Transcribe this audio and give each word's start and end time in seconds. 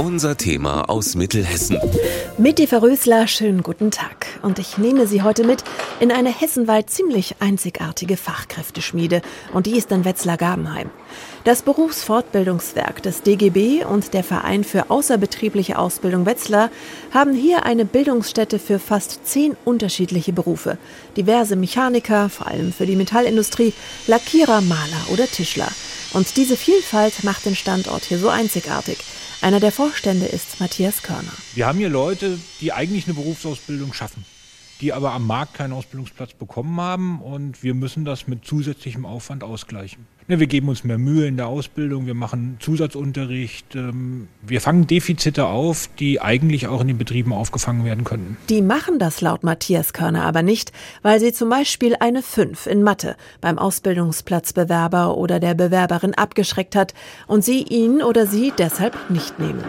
Unser 0.00 0.38
Thema 0.38 0.88
aus 0.88 1.14
Mittelhessen. 1.14 1.78
Mit 2.38 2.58
Eva 2.58 2.78
Rösler, 2.78 3.26
schönen 3.26 3.62
guten 3.62 3.90
Tag. 3.90 4.28
Und 4.40 4.58
ich 4.58 4.78
nehme 4.78 5.06
Sie 5.06 5.20
heute 5.20 5.44
mit 5.44 5.62
in 6.00 6.10
eine 6.10 6.30
hessenweit 6.30 6.88
ziemlich 6.88 7.34
einzigartige 7.40 8.16
Fachkräfteschmiede. 8.16 9.20
Und 9.52 9.66
die 9.66 9.76
ist 9.76 9.92
in 9.92 10.06
Wetzlar-Gabenheim. 10.06 10.88
Das 11.44 11.60
Berufsfortbildungswerk 11.60 13.02
des 13.02 13.20
DGB 13.20 13.84
und 13.84 14.14
der 14.14 14.24
Verein 14.24 14.64
für 14.64 14.88
außerbetriebliche 14.88 15.78
Ausbildung 15.78 16.24
Wetzlar 16.24 16.70
haben 17.12 17.34
hier 17.34 17.66
eine 17.66 17.84
Bildungsstätte 17.84 18.58
für 18.58 18.78
fast 18.78 19.26
zehn 19.26 19.54
unterschiedliche 19.66 20.32
Berufe. 20.32 20.78
Diverse 21.18 21.56
Mechaniker, 21.56 22.30
vor 22.30 22.46
allem 22.46 22.72
für 22.72 22.86
die 22.86 22.96
Metallindustrie, 22.96 23.74
Lackierer, 24.06 24.62
Maler 24.62 25.10
oder 25.12 25.26
Tischler. 25.26 25.68
Und 26.14 26.38
diese 26.38 26.56
Vielfalt 26.56 27.22
macht 27.22 27.44
den 27.44 27.54
Standort 27.54 28.04
hier 28.04 28.18
so 28.18 28.30
einzigartig. 28.30 28.96
Einer 29.42 29.58
der 29.58 29.72
Vorstände 29.72 30.26
ist 30.26 30.60
Matthias 30.60 31.02
Körner. 31.02 31.32
Wir 31.54 31.66
haben 31.66 31.78
hier 31.78 31.88
Leute, 31.88 32.38
die 32.60 32.74
eigentlich 32.74 33.06
eine 33.06 33.14
Berufsausbildung 33.14 33.94
schaffen, 33.94 34.26
die 34.82 34.92
aber 34.92 35.12
am 35.12 35.26
Markt 35.26 35.54
keinen 35.54 35.72
Ausbildungsplatz 35.72 36.34
bekommen 36.34 36.78
haben 36.78 37.22
und 37.22 37.62
wir 37.62 37.72
müssen 37.72 38.04
das 38.04 38.26
mit 38.26 38.44
zusätzlichem 38.44 39.06
Aufwand 39.06 39.42
ausgleichen. 39.42 40.06
Ne, 40.30 40.38
wir 40.38 40.46
geben 40.46 40.68
uns 40.68 40.84
mehr 40.84 40.96
Mühe 40.96 41.26
in 41.26 41.36
der 41.36 41.48
Ausbildung, 41.48 42.06
wir 42.06 42.14
machen 42.14 42.56
Zusatzunterricht, 42.60 43.74
ähm, 43.74 44.28
wir 44.42 44.60
fangen 44.60 44.86
Defizite 44.86 45.46
auf, 45.46 45.90
die 45.98 46.20
eigentlich 46.20 46.68
auch 46.68 46.82
in 46.82 46.86
den 46.86 46.98
Betrieben 46.98 47.32
aufgefangen 47.32 47.84
werden 47.84 48.04
könnten. 48.04 48.36
Die 48.48 48.62
machen 48.62 49.00
das 49.00 49.20
laut 49.22 49.42
Matthias 49.42 49.92
Körner 49.92 50.22
aber 50.22 50.42
nicht, 50.42 50.70
weil 51.02 51.18
sie 51.18 51.32
zum 51.32 51.48
Beispiel 51.48 51.96
eine 51.98 52.22
5 52.22 52.68
in 52.68 52.84
Mathe 52.84 53.16
beim 53.40 53.58
Ausbildungsplatzbewerber 53.58 55.16
oder 55.16 55.40
der 55.40 55.54
Bewerberin 55.54 56.14
abgeschreckt 56.14 56.76
hat 56.76 56.94
und 57.26 57.44
sie 57.44 57.64
ihn 57.64 58.00
oder 58.00 58.28
sie 58.28 58.52
deshalb 58.56 59.10
nicht 59.10 59.40
nehmen. 59.40 59.64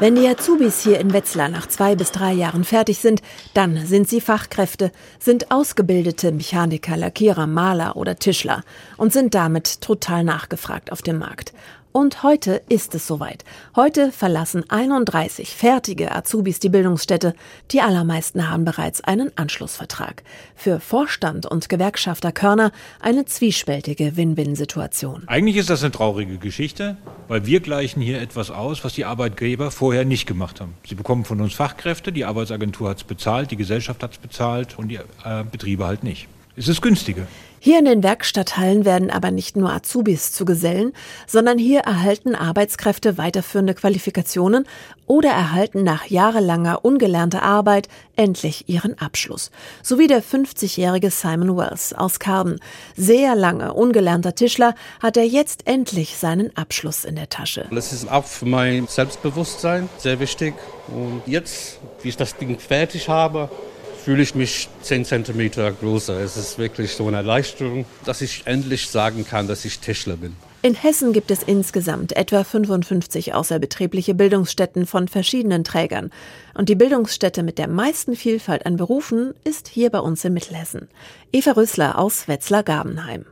Wenn 0.00 0.14
die 0.14 0.26
Azubis 0.26 0.82
hier 0.82 0.98
in 0.98 1.12
Wetzlar 1.12 1.50
nach 1.50 1.66
zwei 1.66 1.94
bis 1.94 2.10
drei 2.10 2.32
Jahren 2.32 2.64
fertig 2.64 3.00
sind, 3.00 3.20
dann 3.52 3.84
sind 3.86 4.08
sie 4.08 4.22
Fachkräfte, 4.22 4.92
sind 5.18 5.50
ausgebildete 5.50 6.32
Mechaniker, 6.32 6.96
Lackierer, 6.96 7.46
Maler 7.46 7.98
oder 7.98 8.16
Tischler 8.16 8.64
und 8.96 9.12
sind 9.12 9.34
damit 9.34 9.82
total 9.82 10.24
nachgefragt 10.24 10.90
auf 10.90 11.02
dem 11.02 11.18
Markt. 11.18 11.52
Und 11.92 12.22
heute 12.22 12.62
ist 12.68 12.94
es 12.94 13.08
soweit. 13.08 13.44
Heute 13.74 14.12
verlassen 14.12 14.64
31 14.68 15.56
fertige 15.56 16.14
Azubis 16.14 16.60
die 16.60 16.68
Bildungsstätte. 16.68 17.34
Die 17.72 17.80
allermeisten 17.80 18.48
haben 18.48 18.64
bereits 18.64 19.00
einen 19.00 19.36
Anschlussvertrag. 19.36 20.22
Für 20.54 20.78
Vorstand 20.78 21.46
und 21.46 21.68
Gewerkschafter 21.68 22.30
Körner 22.30 22.70
eine 23.00 23.24
zwiespältige 23.24 24.16
Win-Win-Situation. 24.16 25.24
Eigentlich 25.26 25.56
ist 25.56 25.68
das 25.68 25.82
eine 25.82 25.90
traurige 25.90 26.38
Geschichte, 26.38 26.96
weil 27.26 27.44
wir 27.46 27.58
gleichen 27.58 28.00
hier 28.00 28.20
etwas 28.20 28.52
aus, 28.52 28.84
was 28.84 28.92
die 28.92 29.04
Arbeitgeber 29.04 29.72
vorher 29.72 30.04
nicht 30.04 30.26
gemacht 30.26 30.60
haben. 30.60 30.74
Sie 30.88 30.94
bekommen 30.94 31.24
von 31.24 31.40
uns 31.40 31.54
Fachkräfte, 31.54 32.12
die 32.12 32.24
Arbeitsagentur 32.24 32.90
hat 32.90 32.98
es 32.98 33.04
bezahlt, 33.04 33.50
die 33.50 33.56
Gesellschaft 33.56 34.00
hat 34.04 34.12
es 34.12 34.18
bezahlt 34.18 34.78
und 34.78 34.88
die 34.88 34.96
äh, 35.24 35.44
Betriebe 35.50 35.86
halt 35.86 36.04
nicht. 36.04 36.28
Es 36.56 36.68
ist 36.68 36.82
günstiger. 36.82 37.26
Hier 37.62 37.78
in 37.78 37.84
den 37.84 38.02
Werkstatthallen 38.02 38.86
werden 38.86 39.10
aber 39.10 39.30
nicht 39.30 39.54
nur 39.54 39.70
Azubis 39.70 40.32
zu 40.32 40.46
Gesellen, 40.46 40.94
sondern 41.26 41.58
hier 41.58 41.80
erhalten 41.80 42.34
Arbeitskräfte 42.34 43.18
weiterführende 43.18 43.74
Qualifikationen 43.74 44.66
oder 45.06 45.28
erhalten 45.28 45.84
nach 45.84 46.06
jahrelanger 46.06 46.86
ungelernter 46.86 47.42
Arbeit 47.42 47.88
endlich 48.16 48.68
ihren 48.68 48.98
Abschluss. 48.98 49.50
So 49.82 49.98
wie 49.98 50.06
der 50.06 50.22
50-jährige 50.22 51.10
Simon 51.10 51.54
Wells 51.58 51.92
aus 51.92 52.18
Carden. 52.18 52.60
Sehr 52.96 53.34
lange 53.34 53.74
ungelernter 53.74 54.34
Tischler 54.34 54.74
hat 55.02 55.18
er 55.18 55.26
jetzt 55.26 55.66
endlich 55.66 56.16
seinen 56.16 56.56
Abschluss 56.56 57.04
in 57.04 57.16
der 57.16 57.28
Tasche. 57.28 57.66
Das 57.70 57.92
ist 57.92 58.10
auch 58.10 58.24
für 58.24 58.46
mein 58.46 58.86
Selbstbewusstsein 58.86 59.90
sehr 59.98 60.18
wichtig. 60.18 60.54
Und 60.88 61.22
jetzt, 61.26 61.78
wie 62.02 62.08
ich 62.08 62.16
das 62.16 62.36
Ding 62.38 62.58
fertig 62.58 63.10
habe, 63.10 63.50
fühle 64.04 64.22
ich 64.22 64.34
mich 64.34 64.68
10 64.82 65.04
cm 65.04 65.50
größer. 65.80 66.20
Es 66.20 66.36
ist 66.36 66.58
wirklich 66.58 66.92
so 66.92 67.06
eine 67.06 67.18
Erleichterung, 67.18 67.84
dass 68.04 68.20
ich 68.20 68.42
endlich 68.46 68.88
sagen 68.88 69.26
kann, 69.26 69.46
dass 69.46 69.64
ich 69.64 69.78
Tischler 69.78 70.16
bin. 70.16 70.34
In 70.62 70.74
Hessen 70.74 71.14
gibt 71.14 71.30
es 71.30 71.42
insgesamt 71.42 72.14
etwa 72.16 72.44
55 72.44 73.32
außerbetriebliche 73.32 74.14
Bildungsstätten 74.14 74.86
von 74.86 75.08
verschiedenen 75.08 75.64
Trägern. 75.64 76.10
Und 76.52 76.68
die 76.68 76.74
Bildungsstätte 76.74 77.42
mit 77.42 77.56
der 77.56 77.68
meisten 77.68 78.14
Vielfalt 78.14 78.66
an 78.66 78.76
Berufen 78.76 79.32
ist 79.42 79.68
hier 79.68 79.88
bei 79.88 80.00
uns 80.00 80.22
in 80.22 80.34
Mittelhessen. 80.34 80.88
Eva 81.32 81.52
Rösler 81.52 81.98
aus 81.98 82.28
Wetzlar-Gabenheim. 82.28 83.24